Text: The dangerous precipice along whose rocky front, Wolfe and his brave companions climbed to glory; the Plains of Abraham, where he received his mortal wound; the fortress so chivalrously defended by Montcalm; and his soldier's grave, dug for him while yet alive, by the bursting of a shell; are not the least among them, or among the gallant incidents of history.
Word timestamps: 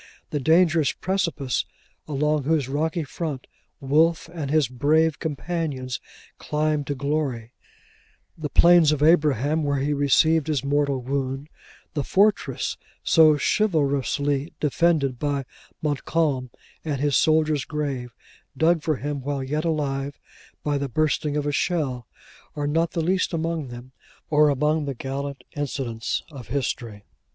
The 0.31 0.39
dangerous 0.39 0.93
precipice 0.93 1.63
along 2.07 2.45
whose 2.45 2.67
rocky 2.67 3.03
front, 3.03 3.45
Wolfe 3.79 4.29
and 4.33 4.49
his 4.49 4.67
brave 4.67 5.19
companions 5.19 5.99
climbed 6.39 6.87
to 6.87 6.95
glory; 6.95 7.53
the 8.35 8.49
Plains 8.49 8.91
of 8.91 9.03
Abraham, 9.03 9.63
where 9.63 9.77
he 9.77 9.93
received 9.93 10.47
his 10.47 10.63
mortal 10.63 11.03
wound; 11.03 11.49
the 11.93 12.03
fortress 12.03 12.77
so 13.03 13.37
chivalrously 13.37 14.51
defended 14.59 15.19
by 15.19 15.45
Montcalm; 15.83 16.49
and 16.83 16.99
his 16.99 17.15
soldier's 17.15 17.63
grave, 17.63 18.15
dug 18.57 18.81
for 18.81 18.95
him 18.95 19.21
while 19.21 19.43
yet 19.43 19.65
alive, 19.65 20.19
by 20.63 20.79
the 20.79 20.89
bursting 20.89 21.37
of 21.37 21.45
a 21.45 21.51
shell; 21.51 22.07
are 22.55 22.65
not 22.65 22.93
the 22.93 23.01
least 23.01 23.33
among 23.33 23.67
them, 23.67 23.91
or 24.31 24.49
among 24.49 24.85
the 24.85 24.95
gallant 24.95 25.43
incidents 25.55 26.23
of 26.31 26.47
history. 26.47 27.03